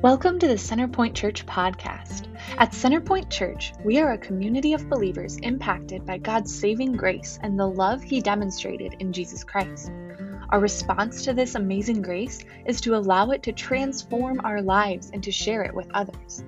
[0.00, 2.28] Welcome to the Centerpoint Church podcast.
[2.56, 7.58] At Centerpoint Church, we are a community of believers impacted by God's saving grace and
[7.58, 9.90] the love He demonstrated in Jesus Christ.
[10.50, 15.20] Our response to this amazing grace is to allow it to transform our lives and
[15.24, 16.44] to share it with others.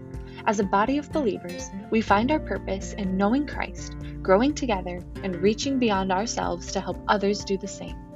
[0.46, 5.34] As a body of believers, we find our purpose in knowing Christ, growing together, and
[5.42, 8.09] reaching beyond ourselves to help others do the same.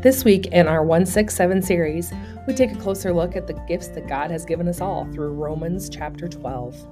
[0.00, 2.12] This week in our 167 series,
[2.46, 5.32] we take a closer look at the gifts that God has given us all through
[5.32, 6.86] Romans chapter 12.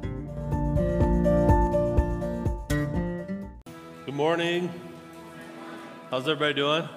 [4.04, 4.72] Good morning.
[6.10, 6.88] How's everybody doing?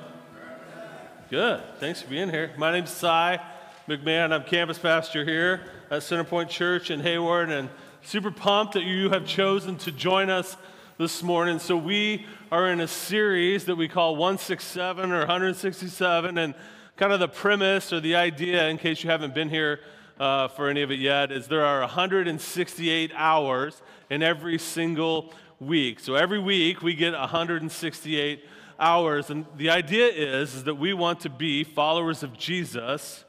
[1.29, 1.61] Good.
[1.79, 2.53] Thanks for being here.
[2.57, 3.39] My name's Cy
[3.87, 4.33] McMahon.
[4.33, 7.69] I'm campus pastor here at Centerpoint Church in Hawarden, and
[8.01, 10.57] super pumped that you have chosen to join us
[10.99, 11.59] this morning.
[11.59, 16.53] So, we are in a series that we call 167 or 167, and
[16.97, 19.79] kind of the premise or the idea, in case you haven't been here
[20.19, 26.01] uh, for any of it yet, is there are 168 hours in every single week.
[26.01, 28.43] So, every week we get 168
[28.77, 33.23] hours, and the idea is, is that we want to be followers of Jesus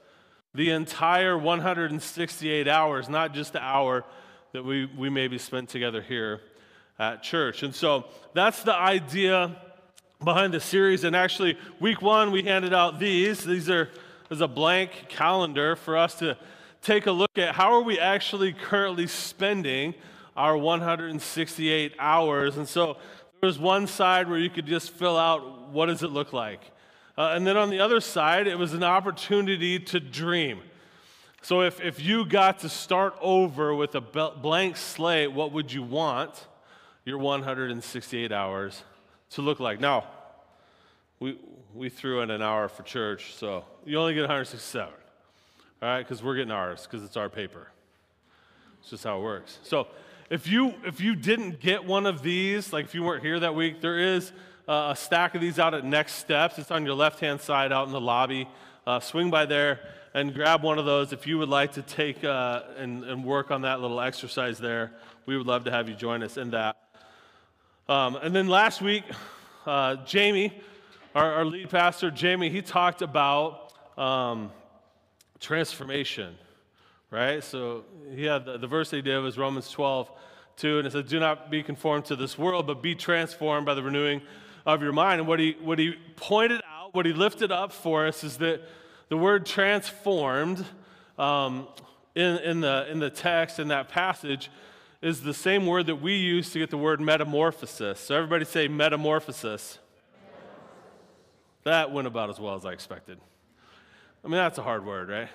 [0.56, 4.04] the entire 168 hours, not just the hour
[4.50, 6.40] that we, we maybe spent together here
[7.00, 7.62] at church.
[7.62, 9.56] And so that's the idea
[10.22, 11.02] behind the series.
[11.02, 13.42] And actually, week one, we handed out these.
[13.42, 13.88] These are
[14.30, 16.36] as a blank calendar for us to
[16.82, 19.94] take a look at how are we actually currently spending
[20.36, 22.58] our 168 hours.
[22.58, 22.98] And so
[23.40, 26.60] there was one side where you could just fill out what does it look like.
[27.16, 30.60] Uh, and then on the other side, it was an opportunity to dream.
[31.40, 35.82] So if, if you got to start over with a blank slate, what would you
[35.82, 36.46] want?
[37.10, 38.84] Your 168 hours
[39.30, 39.80] to look like.
[39.80, 40.04] Now,
[41.18, 41.36] we,
[41.74, 44.88] we threw in an hour for church, so you only get 167,
[45.82, 45.98] all right?
[45.98, 47.66] Because we're getting ours, because it's our paper.
[48.80, 49.58] It's just how it works.
[49.64, 49.88] So
[50.30, 53.56] if you, if you didn't get one of these, like if you weren't here that
[53.56, 54.30] week, there is
[54.68, 56.60] uh, a stack of these out at Next Steps.
[56.60, 58.48] It's on your left hand side out in the lobby.
[58.86, 59.80] Uh, swing by there
[60.14, 63.50] and grab one of those if you would like to take uh, and, and work
[63.50, 64.92] on that little exercise there.
[65.26, 66.76] We would love to have you join us in that.
[67.90, 69.02] Um, and then last week,
[69.66, 70.52] uh, Jamie,
[71.12, 74.52] our, our, lead pastor, Jamie, he talked about um,
[75.40, 76.36] transformation,
[77.10, 77.42] right?
[77.42, 77.82] So
[78.14, 80.08] he had the, the verse he did was Romans 12,
[80.58, 83.74] 2, and it said, Do not be conformed to this world, but be transformed by
[83.74, 84.22] the renewing
[84.64, 85.22] of your mind.
[85.22, 88.62] And what he, what he pointed out, what he lifted up for us is that
[89.08, 90.64] the word transformed
[91.18, 91.66] um,
[92.14, 94.48] in, in, the, in the text, in that passage,
[95.02, 98.00] is the same word that we use to get the word metamorphosis.
[98.00, 99.78] So everybody say metamorphosis.
[101.64, 103.18] That went about as well as I expected.
[104.24, 105.28] I mean, that's a hard word, right?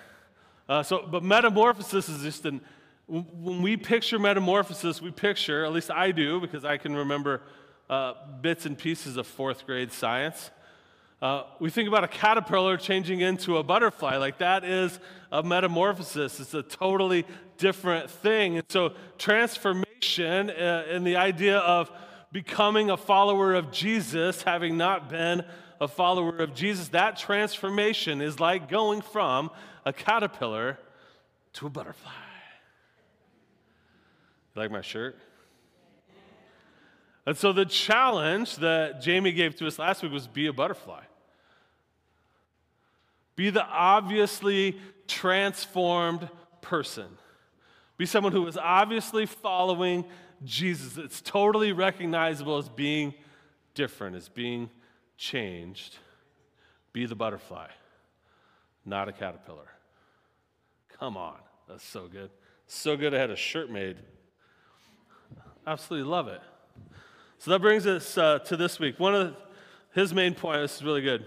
[0.68, 2.62] Uh, so, but metamorphosis is just an,
[3.08, 7.42] when we picture metamorphosis, we picture, at least I do, because I can remember
[7.90, 10.50] uh, bits and pieces of fourth grade science.
[11.25, 14.18] Uh, we think about a caterpillar changing into a butterfly.
[14.18, 15.00] Like that is
[15.31, 16.40] a metamorphosis.
[16.40, 17.25] It's a totally
[17.58, 18.58] different thing.
[18.58, 21.90] And so, transformation uh, and the idea of
[22.31, 25.44] becoming a follower of Jesus, having not been
[25.81, 29.50] a follower of Jesus, that transformation is like going from
[29.84, 30.78] a caterpillar
[31.53, 32.12] to a butterfly.
[34.56, 35.18] You like my shirt?
[37.25, 41.02] And so the challenge that Jamie gave to us last week was be a butterfly.
[43.35, 46.29] Be the obviously transformed
[46.62, 47.07] person.
[47.97, 50.06] Be someone who is obviously following
[50.44, 50.97] Jesus.
[50.97, 53.13] It's totally recognizable as being
[53.73, 54.69] different, as being
[55.18, 55.97] changed.
[56.94, 57.68] Be the butterfly,
[58.85, 59.67] not a caterpillar.
[61.00, 61.35] Come on.
[61.67, 62.29] That's so good.
[62.67, 63.97] So good I had a shirt made.
[65.66, 66.41] Absolutely love it.
[67.40, 69.00] So that brings us uh, to this week.
[69.00, 69.35] One of
[69.94, 71.25] his main points, this is really good.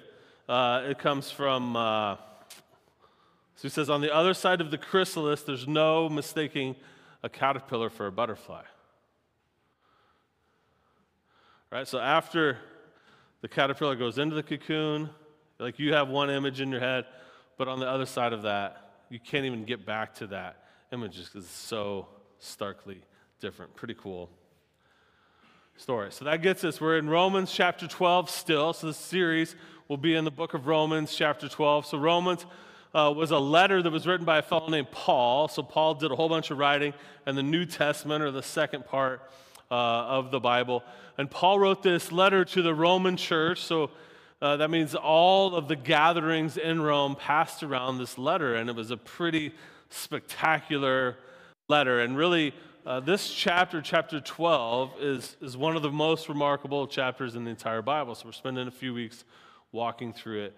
[0.49, 5.43] Uh, it comes from, uh, so he says, on the other side of the chrysalis,
[5.43, 6.75] there's no mistaking
[7.23, 8.63] a caterpillar for a butterfly.
[11.71, 11.87] Right?
[11.87, 12.57] So after
[13.43, 15.11] the caterpillar goes into the cocoon,
[15.59, 17.05] like you have one image in your head,
[17.59, 21.17] but on the other side of that, you can't even get back to that image
[21.17, 22.09] because it's so
[22.39, 23.03] starkly
[23.39, 23.77] different.
[23.77, 24.31] Pretty cool
[25.77, 26.11] story.
[26.11, 28.73] So that gets us, we're in Romans chapter 12 still.
[28.73, 29.55] So this series
[29.89, 31.87] will be in the book of Romans, chapter 12.
[31.87, 32.45] So, Romans
[32.95, 35.49] uh, was a letter that was written by a fellow named Paul.
[35.49, 36.93] So, Paul did a whole bunch of writing
[37.27, 39.23] in the New Testament, or the second part
[39.71, 40.83] uh, of the Bible.
[41.17, 43.63] And Paul wrote this letter to the Roman church.
[43.63, 43.91] So,
[44.43, 48.77] uh, that means all of the gatherings in Rome passed around this letter, and it
[48.77, 49.55] was a pretty
[49.89, 51.17] spectacular
[51.67, 52.01] letter.
[52.01, 52.53] And really,
[52.85, 57.51] uh, this chapter, chapter 12, is, is one of the most remarkable chapters in the
[57.51, 58.15] entire Bible.
[58.15, 59.25] So we're spending a few weeks
[59.73, 60.57] walking through it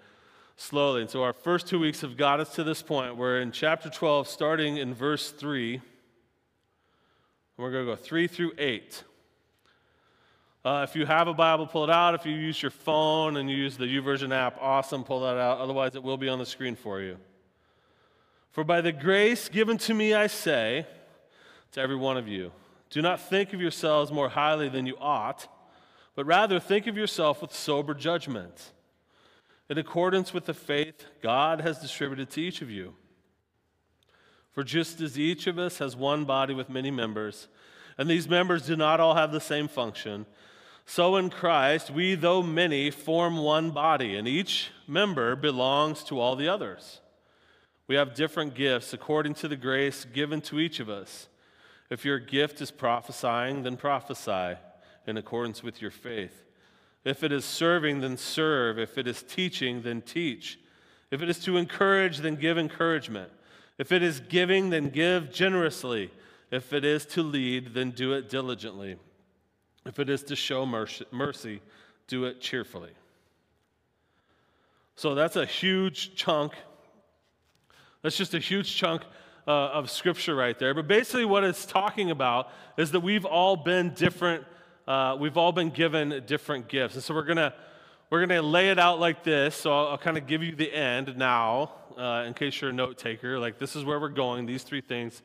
[0.57, 1.01] slowly.
[1.01, 3.17] And so our first two weeks have got us to this point.
[3.17, 5.81] We're in chapter 12, starting in verse 3.
[7.57, 9.05] We're going to go 3 through 8.
[10.62, 12.15] Uh, if you have a Bible, pull it out.
[12.15, 15.59] If you use your phone and you use the YouVersion app, awesome, pull that out.
[15.59, 17.17] Otherwise, it will be on the screen for you.
[18.53, 20.87] For by the grace given to me, I say
[21.73, 22.53] to every one of you,
[22.91, 25.49] do not think of yourselves more highly than you ought,
[26.15, 28.73] but rather think of yourself with sober judgment,
[29.70, 32.94] in accordance with the faith God has distributed to each of you.
[34.50, 37.46] For just as each of us has one body with many members,
[37.96, 40.26] and these members do not all have the same function,
[40.87, 46.34] so in Christ, we, though many, form one body, and each member belongs to all
[46.34, 47.00] the others.
[47.87, 51.28] We have different gifts according to the grace given to each of us.
[51.90, 54.58] If your gift is prophesying, then prophesy
[55.06, 56.50] in accordance with your faith.
[57.05, 58.79] If it is serving, then serve.
[58.79, 60.58] If it is teaching, then teach.
[61.11, 63.31] If it is to encourage, then give encouragement.
[63.79, 66.11] If it is giving, then give generously.
[66.50, 68.97] If it is to lead, then do it diligently.
[69.87, 71.62] If it is to show mercy,
[72.06, 72.91] do it cheerfully.
[74.96, 76.53] So that's a huge chunk.
[78.03, 79.03] That's just a huge chunk
[79.49, 80.75] uh, of scripture right there.
[80.75, 84.44] But basically, what it's talking about is that we've all been different.
[84.91, 87.55] Uh, we've all been given different gifts, and so we're gonna
[88.11, 89.55] we're gonna lay it out like this.
[89.55, 92.73] So I'll, I'll kind of give you the end now, uh, in case you're a
[92.73, 93.39] note taker.
[93.39, 94.47] Like this is where we're going.
[94.47, 95.23] These three things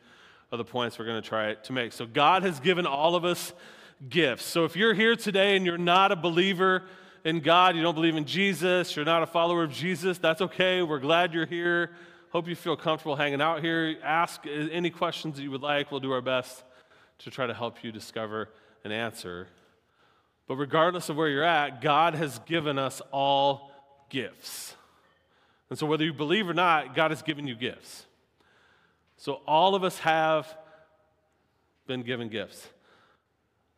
[0.52, 1.94] are the points we're gonna try to make.
[1.94, 3.54] So God has given all of us
[4.08, 4.46] gifts.
[4.46, 6.84] So if you're here today and you're not a believer
[7.24, 10.84] in God, you don't believe in Jesus, you're not a follower of Jesus, that's okay.
[10.84, 11.90] We're glad you're here.
[12.30, 13.98] Hope you feel comfortable hanging out here.
[14.04, 15.90] Ask any questions that you would like.
[15.90, 16.64] We'll do our best
[17.18, 18.50] to try to help you discover
[18.86, 19.48] an answer.
[20.48, 23.72] But regardless of where you're at, God has given us all
[24.10, 24.76] gifts.
[25.70, 28.06] And so, whether you believe or not, God has given you gifts.
[29.18, 30.48] So, all of us have
[31.88, 32.68] been given gifts.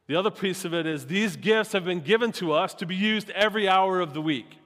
[0.07, 2.95] The other piece of it is these gifts have been given to us to be
[2.95, 4.57] used every hour of the week.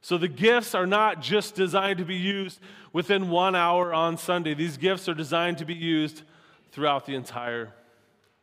[0.00, 2.60] So the gifts are not just designed to be used
[2.92, 4.54] within one hour on Sunday.
[4.54, 6.22] These gifts are designed to be used
[6.70, 7.74] throughout the entire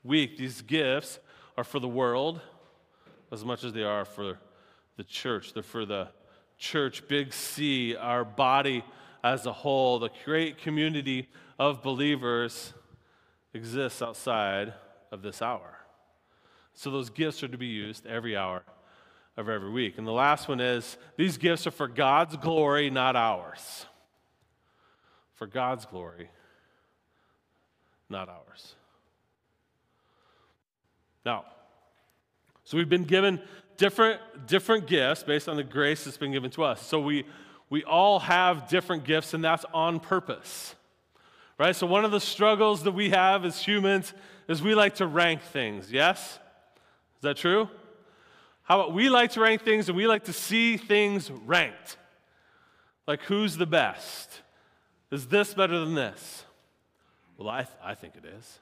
[0.05, 0.37] week.
[0.37, 1.19] These gifts
[1.57, 2.39] are for the world
[3.31, 4.37] as much as they are for
[4.97, 5.53] the church.
[5.53, 6.09] They're for the
[6.57, 8.83] church, big C, our body
[9.23, 9.99] as a whole.
[9.99, 11.27] The great community
[11.59, 12.73] of believers
[13.53, 14.73] exists outside
[15.11, 15.79] of this hour.
[16.73, 18.63] So those gifts are to be used every hour
[19.37, 19.97] of every week.
[19.97, 23.85] And the last one is these gifts are for God's glory, not ours.
[25.33, 26.29] For God's glory,
[28.09, 28.75] not ours.
[31.25, 31.45] Now,
[32.63, 33.41] so we've been given
[33.77, 36.85] different, different gifts based on the grace that's been given to us.
[36.85, 37.25] So we,
[37.69, 40.75] we all have different gifts, and that's on purpose.
[41.57, 41.75] Right?
[41.75, 44.13] So one of the struggles that we have as humans
[44.47, 46.39] is we like to rank things, yes?
[47.17, 47.69] Is that true?
[48.63, 51.97] How about we like to rank things and we like to see things ranked?
[53.07, 54.41] Like who's the best?
[55.11, 56.43] Is this better than this?
[57.37, 58.59] Well, I, th- I think it is.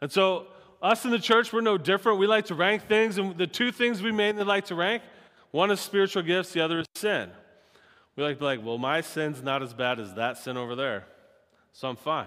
[0.00, 0.46] And so,
[0.82, 2.18] us in the church, we're no different.
[2.18, 5.02] We like to rank things, and the two things we mainly like to rank
[5.50, 7.30] one is spiritual gifts, the other is sin.
[8.14, 10.74] We like to be like, well, my sin's not as bad as that sin over
[10.74, 11.06] there,
[11.72, 12.26] so I'm fine.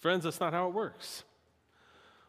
[0.00, 1.24] Friends, that's not how it works.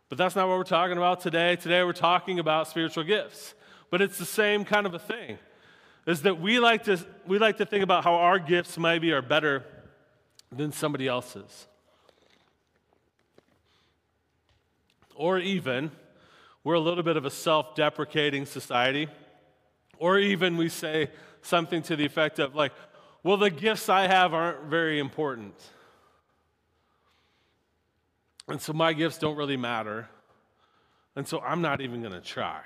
[0.09, 1.55] But that's not what we're talking about today.
[1.55, 3.53] Today we're talking about spiritual gifts.
[3.89, 5.37] But it's the same kind of a thing.
[6.05, 9.21] Is that we like to we like to think about how our gifts maybe are
[9.21, 9.65] better
[10.51, 11.67] than somebody else's.
[15.15, 15.91] Or even
[16.63, 19.07] we're a little bit of a self-deprecating society.
[19.97, 21.09] Or even we say
[21.41, 22.73] something to the effect of like,
[23.23, 25.55] well, the gifts I have aren't very important.
[28.47, 30.07] And so my gifts don't really matter.
[31.15, 32.61] And so I'm not even going to try.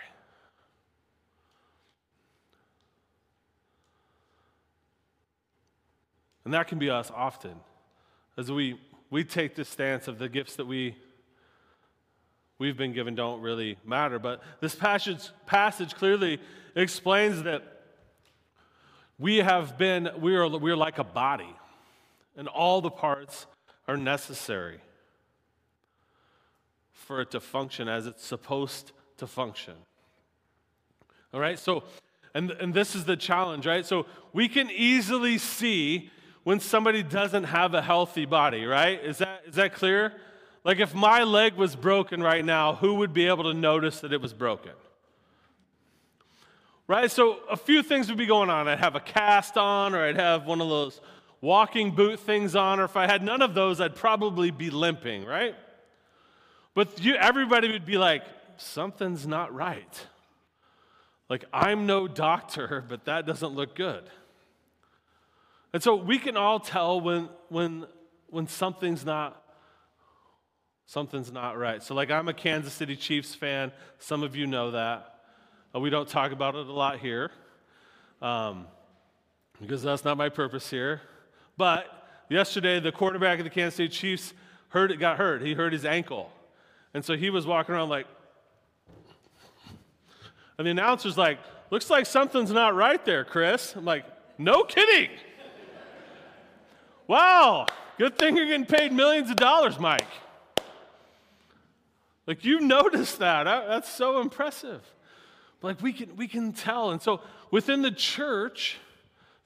[6.46, 7.56] And that can be us often
[8.36, 8.80] as we,
[9.12, 10.96] we take the stance of the gifts that we,
[12.60, 14.20] we've been given don't really matter.
[14.20, 16.40] But this passage, passage clearly
[16.76, 17.64] explains that
[19.18, 21.56] we have been, we are, we are like a body,
[22.38, 23.48] and all the parts
[23.88, 24.80] are necessary
[26.94, 29.74] for it to function as it's supposed to function.
[31.34, 31.84] All right, so,
[32.34, 33.86] and, and this is the challenge, right?
[33.86, 36.12] So we can easily see
[36.44, 39.04] when somebody doesn't have a healthy body, right?
[39.04, 40.14] Is that, is that clear?
[40.64, 44.14] Like if my leg was broken right now, who would be able to notice that
[44.14, 44.74] it was broken?
[46.88, 47.10] Right?
[47.10, 48.68] So a few things would be going on.
[48.68, 51.00] I'd have a cast on, or I'd have one of those
[51.42, 55.24] walking boot things on, or if I had none of those, I'd probably be limping,
[55.26, 55.56] right?
[56.74, 58.24] But you, everybody would be like,
[58.58, 60.08] something's not right.
[61.30, 64.04] Like, I'm no doctor, but that doesn't look good.
[65.72, 67.86] And so we can all tell when, when,
[68.30, 69.39] when something's not
[70.90, 71.84] something's not right.
[71.84, 73.72] So, like, I'm a Kansas City Chiefs fan.
[74.00, 75.20] Some of you know that.
[75.76, 77.30] We don't talk about it a lot here
[78.24, 78.66] um,
[79.62, 81.02] because that's not my purpose here.
[81.58, 81.86] But
[82.28, 84.34] yesterday, the quarterback of the Kansas City Chiefs
[84.70, 85.44] hurt, got hurt.
[85.44, 86.32] He hurt his ankle.
[86.96, 88.08] And so he was walking around like,
[90.58, 91.38] and the announcer's like,
[91.70, 93.76] looks like something's not right there, Chris.
[93.76, 94.06] I'm like,
[94.40, 95.12] no kidding.
[97.08, 97.68] wow,
[98.00, 100.08] good thing you're getting paid millions of dollars, Mike.
[102.30, 103.48] Like you noticed that.
[103.48, 104.84] Uh, that's so impressive.
[105.64, 106.92] Like we can we can tell.
[106.92, 108.78] And so within the church,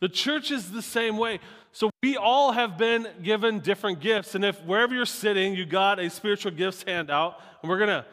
[0.02, 1.40] the church is the same way.
[1.72, 4.36] So we all have been given different gifts.
[4.36, 8.06] And if wherever you're sitting, you got a spiritual gifts handout, and we're gonna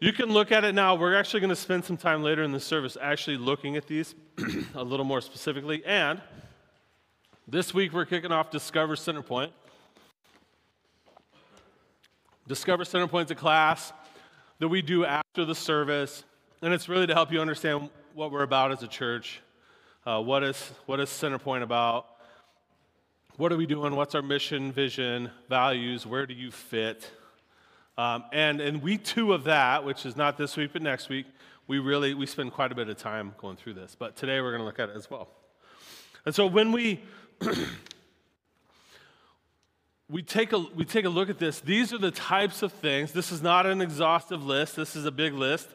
[0.00, 0.94] you can look at it now.
[0.94, 4.14] We're actually going to spend some time later in the service actually looking at these
[4.74, 5.84] a little more specifically.
[5.84, 6.22] And
[7.46, 9.50] this week we're kicking off Discover Centerpoint.
[12.48, 13.92] Discover Centerpoint is a class
[14.60, 16.22] that we do after the service,
[16.62, 19.40] and it's really to help you understand what we're about as a church.
[20.06, 22.06] Uh, what is what is Centerpoint about?
[23.36, 23.96] What are we doing?
[23.96, 26.06] What's our mission, vision, values?
[26.06, 27.10] Where do you fit?
[27.98, 31.26] Um, and in week two of that, which is not this week but next week,
[31.66, 33.96] we really we spend quite a bit of time going through this.
[33.98, 35.28] But today we're going to look at it as well.
[36.24, 37.02] And so when we
[40.08, 41.60] we take, a, we take a look at this.
[41.60, 43.12] These are the types of things.
[43.12, 44.76] This is not an exhaustive list.
[44.76, 45.68] This is a big list,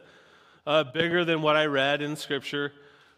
[0.66, 2.72] uh, bigger than what I read in Scripture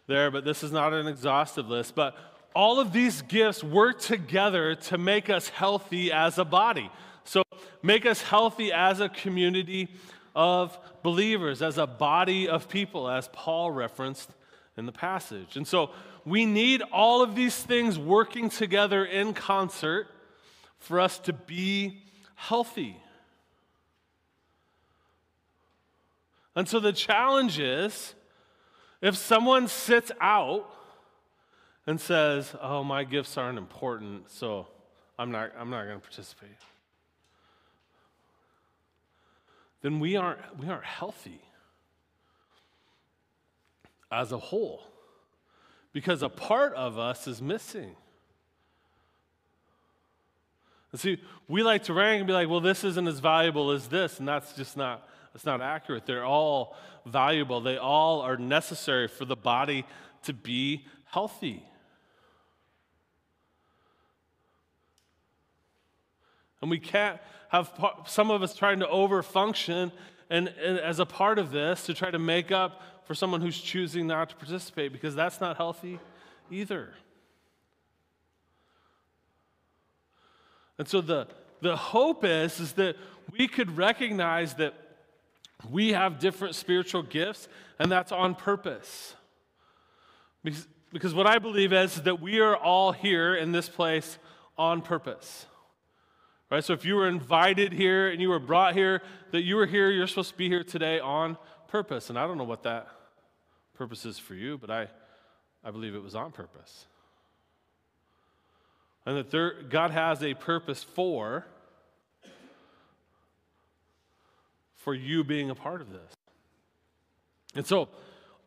[0.08, 1.94] there, but this is not an exhaustive list.
[1.94, 2.16] But
[2.54, 6.90] all of these gifts work together to make us healthy as a body.
[7.24, 7.42] So,
[7.82, 9.88] make us healthy as a community
[10.34, 14.30] of believers, as a body of people, as Paul referenced
[14.76, 15.56] in the passage.
[15.56, 15.90] And so,
[16.26, 20.08] we need all of these things working together in concert
[20.84, 22.02] for us to be
[22.34, 22.96] healthy.
[26.54, 28.14] And so the challenge is
[29.00, 30.70] if someone sits out
[31.86, 34.68] and says, Oh, my gifts aren't important, so
[35.18, 36.50] I'm not, I'm not going to participate,
[39.80, 41.40] then we aren't, we aren't healthy
[44.12, 44.82] as a whole
[45.92, 47.96] because a part of us is missing.
[50.94, 53.88] And see, we like to rank and be like, well, this isn't as valuable as
[53.88, 56.06] this, and that's just not, that's not accurate.
[56.06, 57.60] They're all valuable.
[57.60, 59.86] They all are necessary for the body
[60.22, 61.66] to be healthy.
[66.62, 67.72] And we can't have
[68.06, 69.90] some of us trying to overfunction
[70.30, 73.60] and, and, as a part of this to try to make up for someone who's
[73.60, 75.98] choosing not to participate because that's not healthy
[76.52, 76.90] either.
[80.78, 81.28] And so the,
[81.60, 82.96] the hope is, is that
[83.36, 84.74] we could recognize that
[85.70, 89.14] we have different spiritual gifts, and that's on purpose.
[90.42, 94.18] Because, because what I believe is that we are all here in this place
[94.58, 95.46] on purpose.
[96.50, 96.62] Right?
[96.62, 99.90] So if you were invited here and you were brought here, that you were here,
[99.90, 101.38] you're supposed to be here today on
[101.68, 102.10] purpose.
[102.10, 102.88] And I don't know what that
[103.74, 104.88] purpose is for you, but I,
[105.64, 106.86] I believe it was on purpose
[109.06, 111.46] and that there, God has a purpose for
[114.76, 116.12] for you being a part of this.
[117.54, 117.88] And so,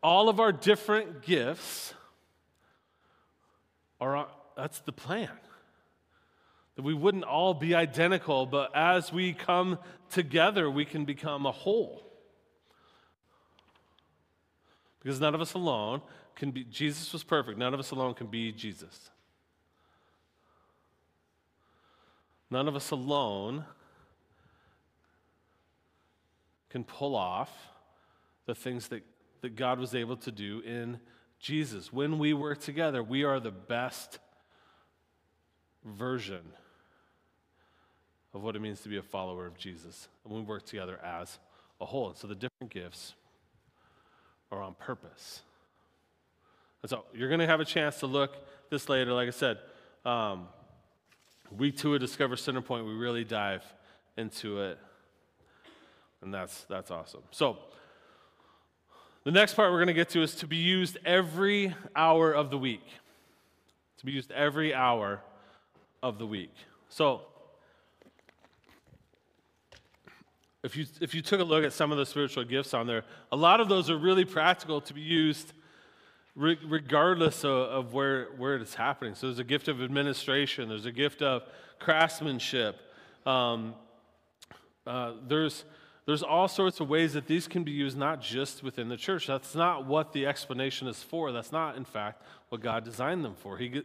[0.03, 1.93] all of our different gifts
[3.99, 5.29] are that's the plan.
[6.75, 9.79] That we wouldn't all be identical, but as we come
[10.11, 12.03] together, we can become a whole.
[14.99, 16.01] Because none of us alone
[16.35, 17.57] can be, Jesus was perfect.
[17.57, 19.09] None of us alone can be Jesus.
[22.49, 23.65] None of us alone
[26.69, 27.51] can pull off
[28.45, 29.03] the things that,
[29.41, 30.99] that God was able to do in
[31.39, 31.91] Jesus.
[31.91, 34.19] When we work together, we are the best
[35.83, 36.41] version
[38.33, 40.07] of what it means to be a follower of Jesus.
[40.23, 41.39] And we work together as
[41.79, 42.09] a whole.
[42.09, 43.13] And so the different gifts
[44.51, 45.41] are on purpose.
[46.81, 48.35] And so you're going to have a chance to look
[48.69, 49.13] this later.
[49.13, 49.57] Like I said,
[50.05, 50.47] um,
[51.51, 53.63] week two of Discover Centerpoint, we really dive
[54.17, 54.77] into it.
[56.21, 57.23] And that's, that's awesome.
[57.31, 57.57] So,
[59.23, 62.49] the next part we're going to get to is to be used every hour of
[62.49, 62.85] the week.
[63.97, 65.21] To be used every hour
[66.01, 66.53] of the week.
[66.89, 67.21] So,
[70.63, 73.03] if you, if you took a look at some of the spiritual gifts on there,
[73.31, 75.53] a lot of those are really practical to be used
[76.37, 79.15] re- regardless of, of, where, where it's happening.
[79.15, 81.43] So there's a gift of administration, there's a gift of
[81.79, 82.79] craftsmanship.
[83.25, 83.73] Um,
[84.85, 85.65] uh, there's,
[86.05, 89.27] there's all sorts of ways that these can be used not just within the church.
[89.27, 91.33] That's not what the explanation is for.
[91.33, 93.57] That's not, in fact, what God designed them for.
[93.57, 93.81] He,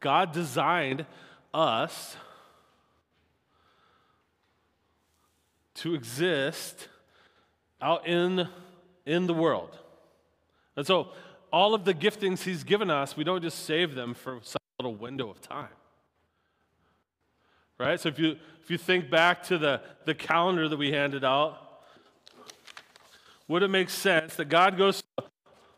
[0.00, 1.06] God designed
[1.54, 2.16] us
[5.74, 6.88] to exist
[7.80, 8.48] out in,
[9.06, 9.78] in the world.
[10.76, 11.08] And so,
[11.52, 14.94] all of the giftings He's given us, we don't just save them for some little
[14.94, 15.68] window of time.
[17.78, 17.98] Right?
[18.00, 21.58] So, if you, if you think back to the, the calendar that we handed out,
[23.48, 25.02] would it make sense that God goes,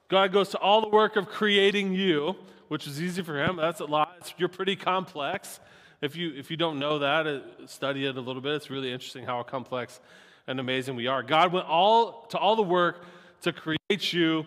[0.08, 2.36] God goes to all the work of creating you,
[2.68, 3.56] which is easy for Him?
[3.56, 4.16] That's a lot.
[4.18, 5.60] It's, you're pretty complex.
[6.00, 8.52] If you, if you don't know that, uh, study it a little bit.
[8.52, 10.00] It's really interesting how complex
[10.46, 11.22] and amazing we are.
[11.22, 13.04] God went all to all the work
[13.42, 14.44] to create you,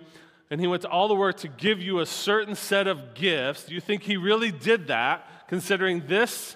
[0.50, 3.66] and He went to all the work to give you a certain set of gifts.
[3.66, 6.56] Do you think He really did that, considering this?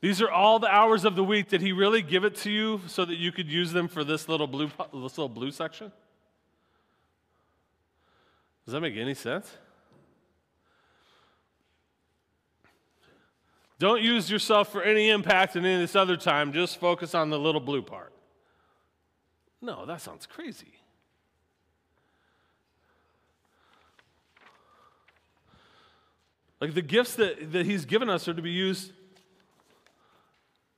[0.00, 1.48] These are all the hours of the week.
[1.48, 4.28] Did He really give it to you so that you could use them for this
[4.28, 5.92] little blue, this little blue section?
[8.64, 9.50] Does that make any sense?
[13.78, 16.52] Don't use yourself for any impact in any of this other time.
[16.52, 18.12] Just focus on the little blue part.
[19.60, 20.74] No, that sounds crazy.
[26.64, 28.90] Like the gifts that, that he's given us are to be used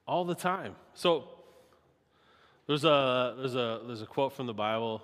[0.05, 0.75] all the time.
[0.95, 1.29] So
[2.67, 5.01] there's a, there's a, there's a quote from the Bible.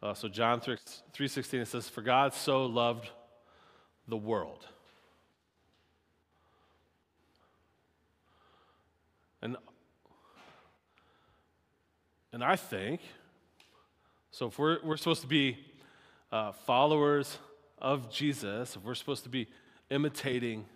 [0.00, 0.76] Uh, so John 3,
[1.16, 3.10] 3.16, it says, For God so loved
[4.06, 4.68] the world
[9.42, 9.56] And,
[12.32, 13.00] and I think,
[14.30, 15.58] so if we're, we're supposed to be
[16.30, 17.36] uh, followers
[17.78, 19.48] of Jesus, if we're supposed to be
[19.90, 20.66] imitating,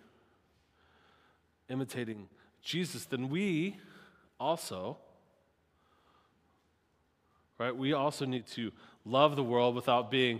[1.69, 2.27] imitating
[2.61, 3.77] Jesus, then we
[4.39, 4.97] also,
[7.59, 8.71] right, we also need to
[9.05, 10.39] love the world without being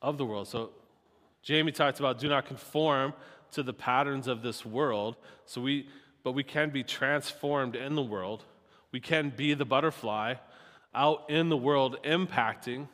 [0.00, 0.48] of the world.
[0.48, 0.70] So
[1.42, 3.12] Jamie talks about do not conform
[3.52, 5.16] to the patterns of this world.
[5.44, 5.88] So we
[6.22, 8.44] but we can be transformed in the world.
[8.92, 10.34] We can be the butterfly
[10.94, 12.88] out in the world, impacting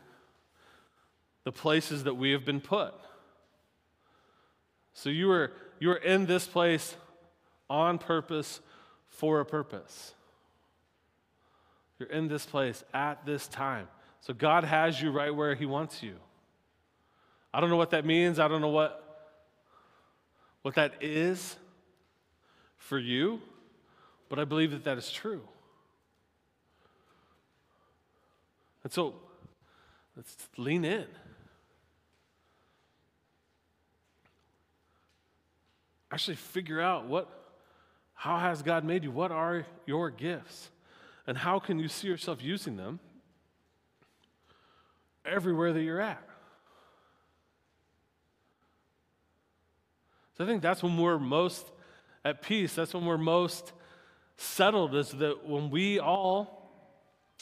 [1.45, 2.95] the places that we have been put.
[4.95, 6.97] So you are, you are in this place
[7.71, 8.61] on purpose
[9.09, 10.15] for a purpose.
[11.99, 13.89] You're in this place at this time.
[14.21, 16.15] So God has you right where He wants you.
[17.53, 18.39] I don't know what that means.
[18.39, 19.37] I don't know what,
[20.63, 21.57] what that is
[22.77, 23.41] for you,
[24.29, 25.43] but I believe that that is true.
[28.85, 29.15] And so
[30.17, 31.07] let's lean in.
[36.11, 37.29] Actually, figure out what,
[38.15, 39.11] how has God made you?
[39.11, 40.71] What are your gifts?
[41.27, 43.01] And how can you see yourself using them
[45.25, 46.23] everywhere that you're at?
[50.37, 51.67] So I think that's when we're most
[52.25, 52.75] at peace.
[52.75, 53.73] That's when we're most
[54.37, 56.71] settled, is that when we all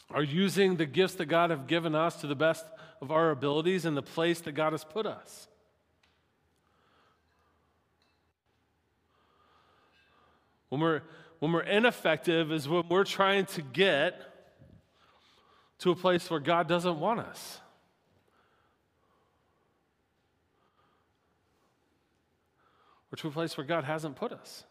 [0.09, 2.65] are using the gifts that God have given us to the best
[3.01, 5.47] of our abilities in the place that God has put us.
[10.69, 11.01] When we're,
[11.39, 14.21] when we're ineffective is when we're trying to get
[15.79, 17.59] to a place where God doesn't want us.
[23.11, 24.63] Or to a place where God hasn't put us.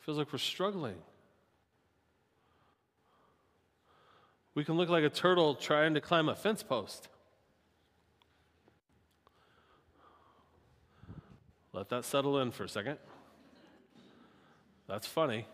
[0.00, 0.96] Feels like we're struggling.
[4.54, 7.08] We can look like a turtle trying to climb a fence post.
[11.72, 12.98] Let that settle in for a second.
[14.86, 15.46] That's funny.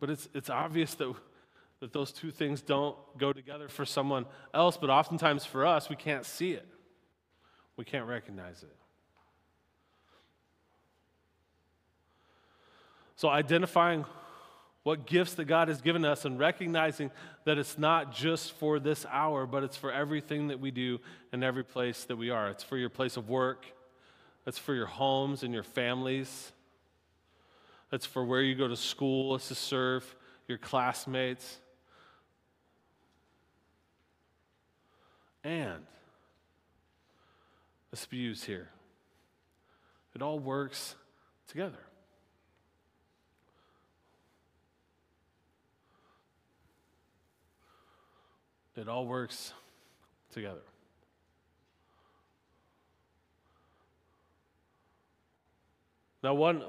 [0.00, 1.14] But it's, it's obvious that,
[1.80, 5.96] that those two things don't go together for someone else, but oftentimes for us, we
[5.96, 6.66] can't see it.
[7.76, 8.76] We can't recognize it.
[13.14, 14.04] So, identifying
[14.82, 17.10] what gifts that God has given us, and recognizing
[17.44, 20.98] that it's not just for this hour, but it's for everything that we do
[21.32, 22.48] and every place that we are.
[22.48, 23.66] It's for your place of work,
[24.46, 26.50] it's for your homes and your families,
[27.92, 30.16] it's for where you go to school, it's to serve
[30.48, 31.58] your classmates.
[35.44, 35.82] And
[37.92, 38.06] let's
[38.44, 38.68] here.
[40.14, 40.94] It all works
[41.48, 41.78] together.
[48.76, 49.52] It all works
[50.32, 50.62] together.
[56.22, 56.62] Now, one,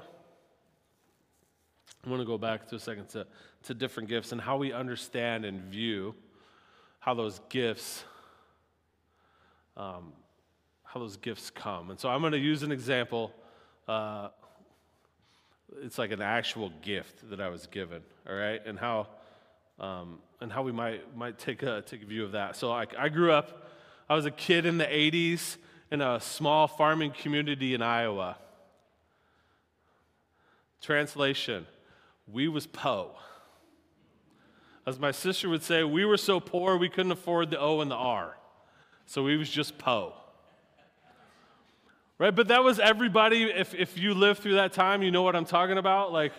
[2.04, 3.26] I want to go back to a second to,
[3.64, 6.14] to different gifts and how we understand and view
[6.98, 8.04] how those gifts,
[9.76, 10.12] um,
[10.82, 11.90] how those gifts come.
[11.90, 13.32] And so I'm going to use an example.
[13.86, 14.28] Uh,
[15.82, 19.06] it's like an actual gift that I was given, all right, and how
[19.78, 22.56] um, and how we might, might take, a, take a view of that.
[22.56, 23.68] So I, I grew up,
[24.08, 25.56] I was a kid in the 80s
[25.90, 28.36] in a small farming community in Iowa.
[30.80, 31.66] Translation,
[32.26, 33.12] we was po.
[34.86, 37.90] As my sister would say, we were so poor we couldn't afford the O and
[37.90, 38.36] the R.
[39.06, 40.14] So we was just po.
[42.18, 42.34] Right?
[42.34, 43.44] But that was everybody.
[43.44, 46.12] If, if you lived through that time, you know what I'm talking about.
[46.12, 46.32] Like,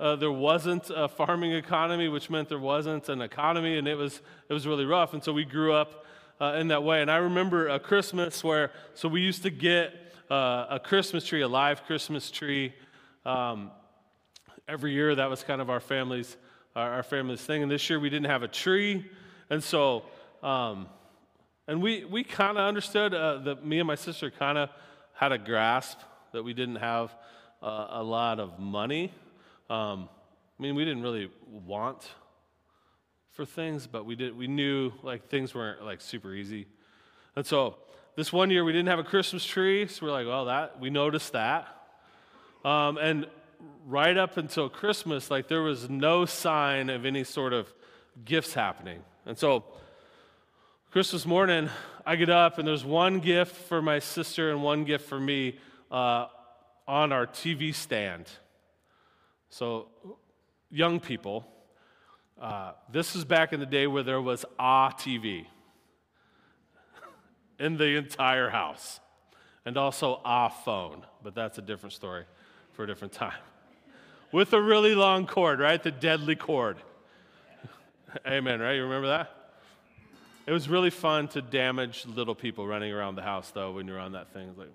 [0.00, 4.22] uh, there wasn't a farming economy, which meant there wasn't an economy, and it was,
[4.48, 5.12] it was really rough.
[5.12, 6.06] And so we grew up
[6.40, 7.02] uh, in that way.
[7.02, 9.92] And I remember a Christmas where, so we used to get
[10.30, 12.72] uh, a Christmas tree, a live Christmas tree.
[13.26, 13.70] Um,
[14.66, 16.34] every year, that was kind of our family's,
[16.74, 17.62] our, our, family's thing.
[17.62, 19.04] And this year, we didn't have a tree.
[19.50, 20.04] And so,
[20.42, 20.86] um,
[21.68, 24.70] and we, we kind of understood uh, that me and my sister kind of
[25.12, 25.98] had a grasp
[26.32, 27.14] that we didn't have
[27.62, 29.12] uh, a lot of money
[29.70, 30.08] um,
[30.58, 32.10] I mean, we didn't really want
[33.30, 34.36] for things, but we did.
[34.36, 36.66] We knew like things weren't like super easy,
[37.36, 37.76] and so
[38.16, 40.90] this one year we didn't have a Christmas tree, so we're like, well, that we
[40.90, 41.68] noticed that,
[42.64, 43.26] um, and
[43.86, 47.72] right up until Christmas, like there was no sign of any sort of
[48.24, 49.64] gifts happening, and so.
[50.92, 51.70] Christmas morning,
[52.04, 55.56] I get up and there's one gift for my sister and one gift for me
[55.88, 56.26] uh,
[56.88, 58.26] on our TV stand.
[59.50, 59.88] So,
[60.70, 61.44] young people,
[62.40, 65.44] uh, this is back in the day where there was a TV
[67.58, 69.00] in the entire house,
[69.66, 72.24] and also a phone, but that's a different story
[72.74, 73.34] for a different time.
[74.32, 75.82] With a really long cord, right?
[75.82, 76.76] The deadly cord.
[78.26, 78.76] Amen, right?
[78.76, 79.36] You remember that?
[80.46, 83.98] It was really fun to damage little people running around the house, though, when you're
[83.98, 84.48] on that thing.
[84.48, 84.72] It's like,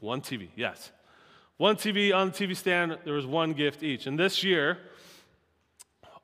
[0.00, 0.92] one TV, yes.
[1.56, 4.06] One TV on the TV stand, there was one gift each.
[4.06, 4.78] And this year,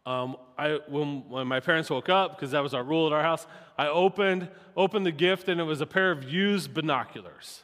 [0.04, 3.22] um, I, when, when my parents woke up, because that was our rule at our
[3.22, 3.46] house,
[3.78, 7.62] I opened, opened the gift and it was a pair of used binoculars.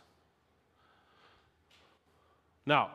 [2.64, 2.90] Now,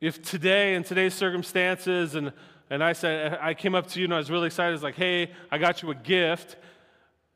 [0.00, 2.32] if today, in today's circumstances, and,
[2.68, 4.96] and I said, I came up to you and I was really excited, it's like,
[4.96, 6.56] hey, I got you a gift,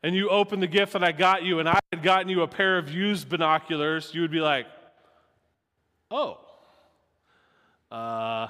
[0.03, 2.47] and you open the gift that I got you, and I had gotten you a
[2.47, 4.65] pair of used binoculars, you would be like,
[6.09, 6.39] oh,
[7.91, 8.47] uh,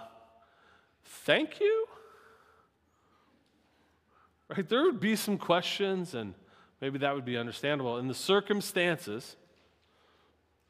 [1.06, 1.88] thank you?
[4.50, 4.68] Right?
[4.68, 6.34] There would be some questions, and
[6.82, 7.98] maybe that would be understandable.
[7.98, 9.36] In the circumstances,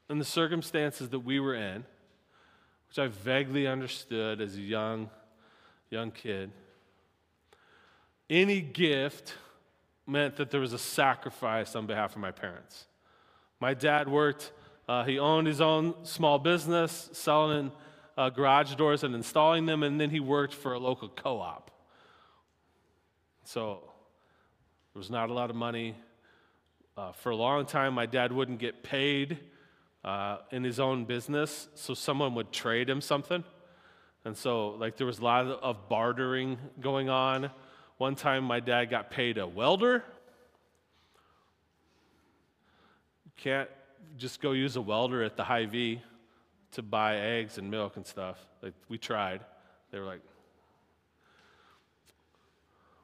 [0.10, 1.84] in the circumstances that we were in,
[2.88, 5.10] which I vaguely understood as a young,
[5.90, 6.52] young kid,
[8.30, 9.34] any gift
[10.10, 12.88] meant that there was a sacrifice on behalf of my parents.
[13.60, 14.52] My dad worked,
[14.88, 17.72] uh, he owned his own small business, selling
[18.18, 21.72] uh, garage doors and installing them, and then he worked for a local co op.
[23.44, 23.80] So
[24.94, 25.96] there was not a lot of money.
[26.98, 29.40] Uh, for a long time, my dad wouldn't get paid
[30.04, 33.44] uh, in his own business, so someone would trade him something.
[34.26, 37.52] And so, like, there was a lot of bartering going on.
[38.00, 40.06] One time, my dad got paid a welder.
[43.36, 43.70] Can't
[44.18, 46.02] just go use a welder at the Hy-Vee
[46.72, 48.40] to buy eggs and milk and stuff.
[48.62, 49.42] Like, we tried.
[49.92, 50.22] They were like,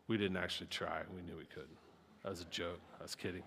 [0.08, 1.02] we didn't actually try.
[1.14, 1.78] We knew we couldn't.
[2.24, 2.80] That was a joke.
[2.98, 3.44] I was kidding.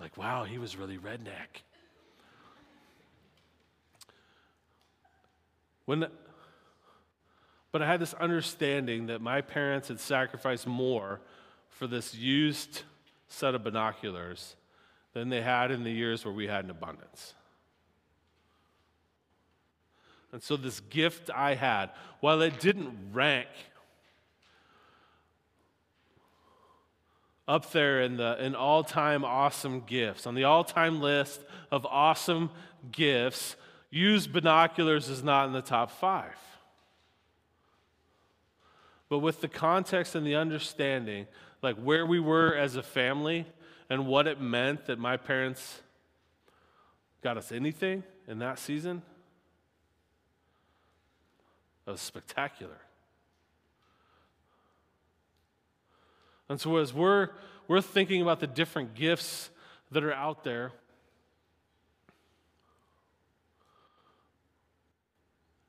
[0.00, 1.62] Like, wow, he was really redneck.
[5.84, 6.06] When
[7.72, 11.20] but I had this understanding that my parents had sacrificed more
[11.70, 12.82] for this used
[13.28, 14.56] set of binoculars
[15.14, 17.34] than they had in the years where we had an abundance.
[20.32, 23.48] And so, this gift I had, while it didn't rank
[27.46, 32.50] up there in the in all-time awesome gifts, on the all-time list of awesome
[32.90, 33.56] gifts,
[33.90, 36.36] used binoculars is not in the top five.
[39.12, 41.26] But with the context and the understanding,
[41.60, 43.44] like where we were as a family
[43.90, 45.82] and what it meant that my parents
[47.20, 49.02] got us anything in that season,
[51.84, 52.80] that was spectacular.
[56.48, 57.28] And so, as we're,
[57.68, 59.50] we're thinking about the different gifts
[59.90, 60.72] that are out there,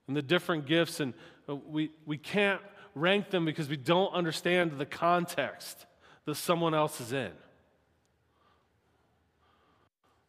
[0.08, 1.14] and the different gifts, and
[1.68, 2.62] we, we can't
[2.96, 5.86] rank them because we don't understand the context
[6.26, 7.32] that someone else is in.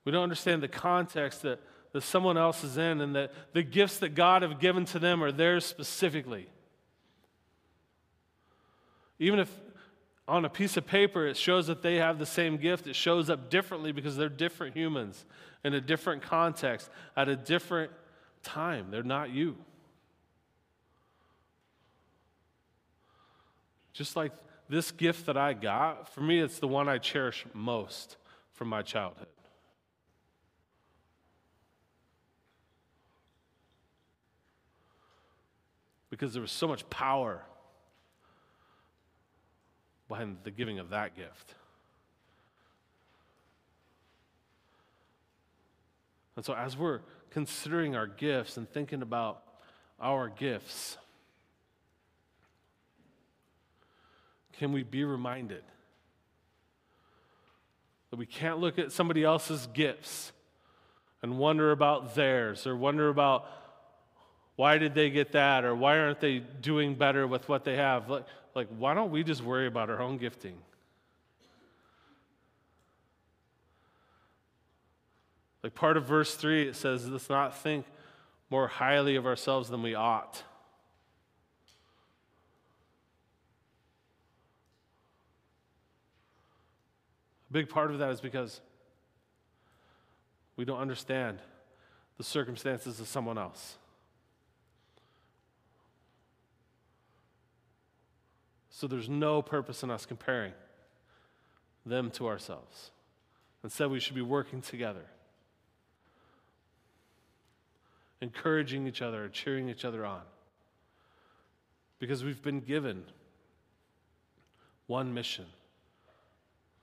[0.05, 1.61] We don't understand the context that,
[1.93, 5.23] that someone else is in and that the gifts that God have given to them
[5.23, 6.49] are theirs specifically.
[9.19, 9.51] Even if
[10.27, 13.31] on a piece of paper it shows that they have the same gift, it shows
[13.31, 15.25] up differently because they're different humans
[15.65, 17.91] in a different context at a different
[18.43, 18.89] time.
[18.91, 19.57] They're not you.
[23.95, 24.33] Just like
[24.69, 28.17] this gift that I got, for me, it's the one I cherish most
[28.53, 29.29] from my childhood.
[36.11, 37.43] Because there was so much power
[40.09, 41.55] behind the giving of that gift.
[46.37, 49.43] And so, as we're considering our gifts and thinking about
[50.01, 50.97] our gifts,
[54.65, 55.63] can we be reminded
[58.11, 60.33] that we can't look at somebody else's gifts
[61.21, 63.45] and wonder about theirs or wonder about
[64.57, 68.09] why did they get that or why aren't they doing better with what they have?
[68.09, 68.25] Like,
[68.55, 70.57] like why don't we just worry about our own gifting?
[75.63, 77.85] Like part of verse 3, it says, let's not think
[78.49, 80.43] more highly of ourselves than we ought.
[87.55, 88.61] Big part of that is because
[90.57, 91.39] we don't understand
[92.19, 93.79] the circumstances of someone else.
[98.71, 100.53] So there's no purpose in us comparing
[101.87, 102.91] them to ourselves.
[103.63, 105.05] Instead, we should be working together,
[108.21, 110.23] encouraging each other, cheering each other on.
[112.01, 113.05] Because we've been given
[114.89, 115.47] one mission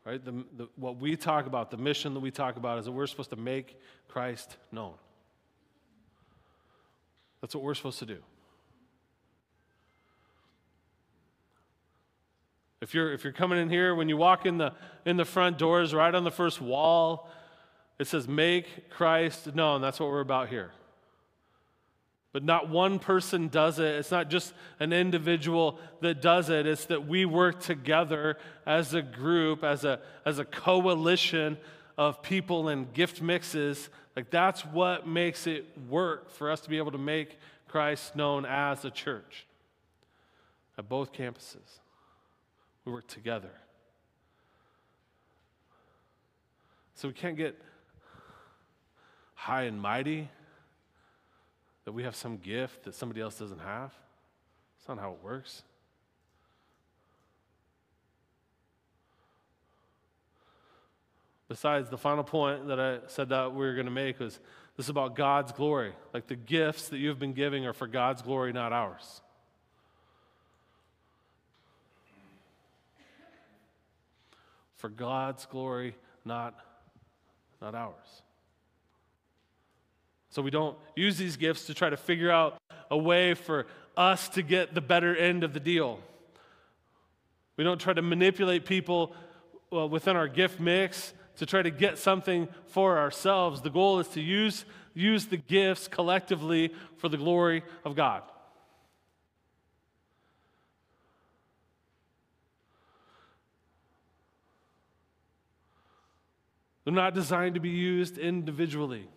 [0.05, 0.23] Right?
[0.23, 3.07] The, the, what we talk about, the mission that we talk about, is that we're
[3.07, 4.93] supposed to make Christ known.
[7.41, 8.17] That's what we're supposed to do.
[12.81, 14.73] If you're, if you're coming in here, when you walk in the,
[15.05, 17.29] in the front doors, right on the first wall,
[17.99, 19.81] it says, Make Christ known.
[19.81, 20.71] That's what we're about here.
[22.33, 23.95] But not one person does it.
[23.95, 26.65] It's not just an individual that does it.
[26.65, 31.57] It's that we work together as a group, as a, as a coalition
[31.97, 33.89] of people and gift mixes.
[34.15, 38.45] Like that's what makes it work for us to be able to make Christ known
[38.45, 39.45] as a church
[40.77, 41.79] at both campuses.
[42.85, 43.51] We work together.
[46.95, 47.59] So we can't get
[49.35, 50.29] high and mighty
[51.85, 53.93] that we have some gift that somebody else doesn't have.
[54.77, 55.63] That's not how it works.
[61.47, 64.39] Besides, the final point that I said that we were going to make was
[64.77, 65.91] this is about God's glory.
[66.13, 69.21] Like the gifts that you've been giving are for God's glory, not ours.
[74.77, 76.57] For God's glory, not,
[77.61, 78.23] not ours.
[80.31, 82.57] So we don't use these gifts to try to figure out
[82.89, 85.99] a way for us to get the better end of the deal.
[87.57, 89.13] We don't try to manipulate people
[89.69, 93.61] well, within our gift mix to try to get something for ourselves.
[93.61, 94.63] The goal is to use,
[94.93, 98.23] use the gifts collectively for the glory of God.
[106.85, 109.07] They're not designed to be used individually.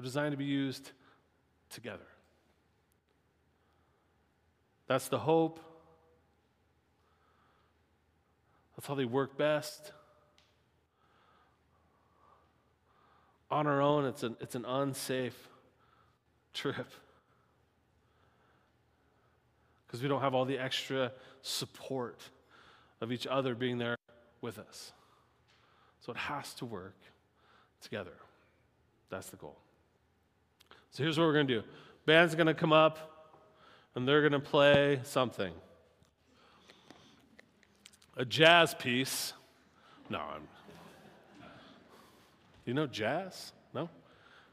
[0.00, 0.92] They're designed to be used
[1.68, 2.06] together.
[4.86, 5.60] That's the hope.
[8.74, 9.92] That's how they work best.
[13.50, 15.50] On our own, it's an, it's an unsafe
[16.54, 16.88] trip
[19.86, 22.22] because we don't have all the extra support
[23.02, 23.98] of each other being there
[24.40, 24.92] with us.
[26.00, 26.96] So it has to work
[27.82, 28.16] together.
[29.10, 29.58] That's the goal.
[30.90, 31.66] So here's what we're going to do
[32.06, 33.30] band's going to come up
[33.94, 35.52] and they're going to play something
[38.16, 39.32] a jazz piece.
[40.08, 40.42] No, I'm.
[42.66, 43.52] You know jazz?
[43.74, 43.88] No?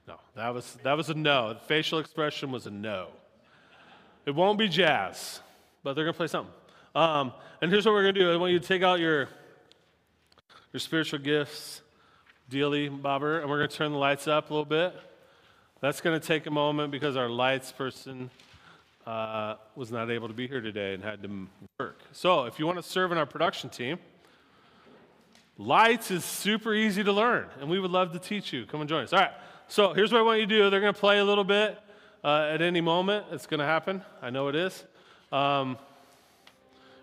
[0.08, 1.54] No, that was, that was a no.
[1.54, 3.10] The facial expression was a no.
[4.26, 5.42] It won't be jazz,
[5.84, 6.54] but they're going to play something.
[6.96, 9.28] Um, and here's what we're going to do I want you to take out your,
[10.72, 11.82] your spiritual gifts,
[12.50, 14.96] dealy bobber, and we're going to turn the lights up a little bit.
[15.80, 18.30] That's going to take a moment because our lights person
[19.06, 21.48] uh, was not able to be here today and had to
[21.80, 22.00] work.
[22.12, 24.00] So if you want to serve in our production team,
[25.58, 28.66] lights is super easy to learn, and we would love to teach you.
[28.66, 29.14] Come and join us.
[29.14, 29.32] All right.
[29.68, 30.70] So here's what I want you to do.
[30.70, 31.78] They're going to play a little bit
[32.24, 33.26] uh, at any moment.
[33.32, 34.02] It's going to happen.
[34.22, 34.84] I know it is.
[35.32, 35.78] Um,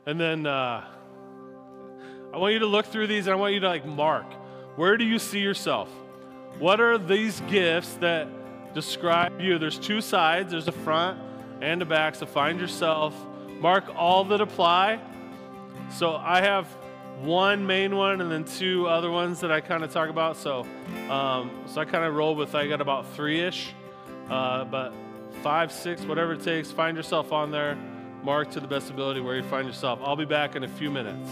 [0.06, 0.84] and then uh,
[2.32, 4.26] I want you to look through these and I want you to like mark
[4.76, 5.88] where do you see yourself?
[6.58, 8.26] What are these gifts that
[8.74, 9.58] describe you?
[9.58, 11.18] There's two sides there's a front
[11.60, 12.14] and a back.
[12.14, 13.14] So find yourself,
[13.60, 15.00] mark all that apply.
[15.90, 16.66] So I have
[17.22, 20.37] one main one and then two other ones that I kind of talk about.
[20.37, 20.66] So,
[21.08, 23.72] um, so I kind of roll with I got about three ish,
[24.28, 24.92] uh, but
[25.42, 26.70] five, six, whatever it takes.
[26.70, 27.76] Find yourself on there.
[28.22, 30.00] Mark to the best ability where you find yourself.
[30.02, 31.30] I'll be back in a few minutes.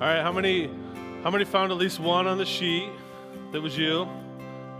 [0.00, 0.70] All right, how many
[1.22, 2.88] how many found at least one on the sheet
[3.52, 4.08] that was you?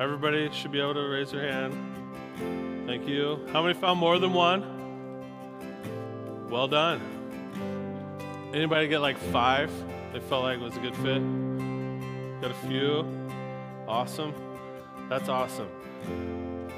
[0.00, 2.86] Everybody should be able to raise their hand.
[2.86, 3.46] Thank you.
[3.52, 4.64] How many found more than one?
[6.48, 7.02] Well done.
[8.54, 9.70] Anybody get like five?
[10.14, 11.20] They felt like it was a good fit?
[12.40, 13.06] Got a few?
[13.86, 14.32] Awesome.
[15.10, 15.68] That's awesome.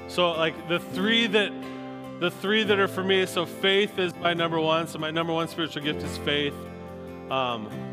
[0.09, 1.53] So like the three that
[2.19, 4.89] the three that are for me, so faith is my number one.
[4.89, 6.55] So my number one spiritual gift is faith.
[7.31, 7.92] Um,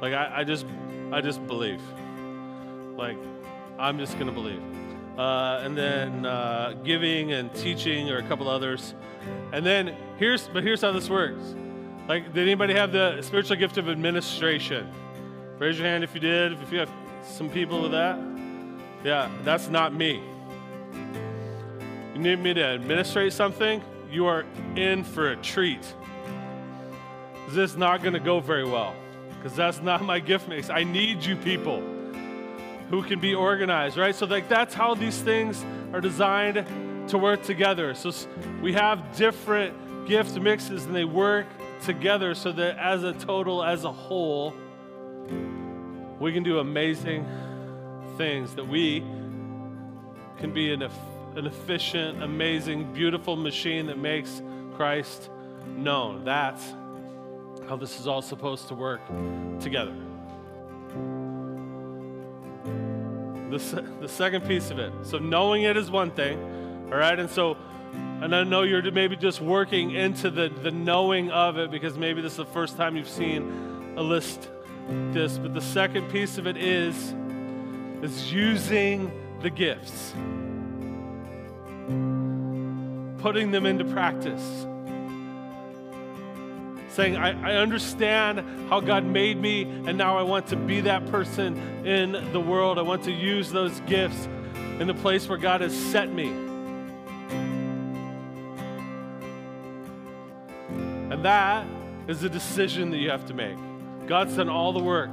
[0.00, 0.66] like I, I just
[1.12, 1.80] I just believe.
[2.96, 3.18] Like
[3.78, 4.62] I'm just gonna believe.
[5.18, 8.94] Uh, and then uh, giving and teaching are a couple others.
[9.52, 11.54] And then here's but here's how this works.
[12.08, 14.90] Like, did anybody have the spiritual gift of administration?
[15.58, 16.52] Raise your hand if you did.
[16.60, 16.90] If you have
[17.22, 18.18] some people with that,
[19.04, 20.22] yeah, that's not me.
[22.14, 24.44] You need me to administrate something, you are
[24.74, 25.94] in for a treat.
[27.50, 28.94] This is not going to go very well
[29.40, 30.68] because that's not my gift mix.
[30.68, 31.82] I need you people
[32.90, 34.14] who can be organized, right?
[34.14, 37.94] So like that's how these things are designed to work together.
[37.94, 38.12] So
[38.60, 41.46] we have different gift mixes and they work
[41.82, 44.54] together so that as a total, as a whole,
[46.18, 47.26] we can do amazing
[48.18, 49.00] things that we
[50.38, 54.42] can be an, an efficient, amazing, beautiful machine that makes
[54.74, 55.30] Christ
[55.66, 56.24] known.
[56.24, 56.74] That's
[57.68, 59.00] how this is all supposed to work
[59.60, 59.94] together.
[63.50, 64.92] The, the second piece of it.
[65.02, 66.38] So, knowing it is one thing,
[66.92, 67.18] all right?
[67.18, 67.56] And so,
[67.92, 72.20] and I know you're maybe just working into the, the knowing of it because maybe
[72.20, 74.48] this is the first time you've seen a list
[75.12, 77.14] this, but the second piece of it is
[78.02, 80.12] is using the gifts.
[83.18, 84.66] Putting them into practice
[87.00, 91.10] saying, I, I understand how God made me, and now I want to be that
[91.10, 92.78] person in the world.
[92.78, 94.28] I want to use those gifts
[94.78, 96.28] in the place where God has set me.
[101.10, 101.66] And that
[102.06, 103.56] is a decision that you have to make.
[104.06, 105.10] God's done all the work.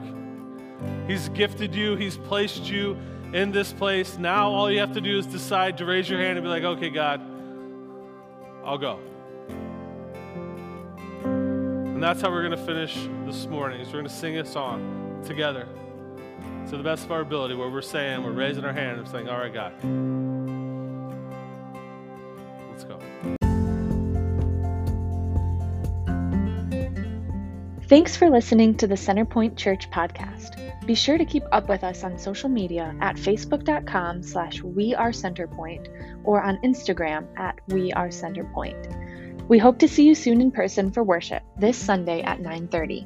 [1.08, 2.98] He's gifted you, He's placed you
[3.32, 4.18] in this place.
[4.18, 6.64] Now all you have to do is decide to raise your hand and be like,
[6.64, 7.22] okay, God,
[8.66, 9.00] I'll go.
[11.98, 12.94] And that's how we're going to finish
[13.26, 13.82] this morning.
[13.82, 15.68] Is we're going to sing a song together
[16.70, 19.28] to the best of our ability where we're saying, we're raising our hand and saying,
[19.28, 19.74] all right, God.
[22.70, 23.00] Let's go.
[27.90, 30.86] Thanks for listening to the Centerpoint Church podcast.
[30.86, 35.10] Be sure to keep up with us on social media at facebook.com slash we are
[35.10, 35.88] centerpoint
[36.24, 39.07] or on Instagram at we are centerpoint.
[39.48, 43.06] We hope to see you soon in person for worship this Sunday at 9:30.